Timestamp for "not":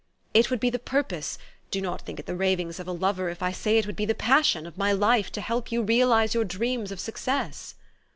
1.79-2.01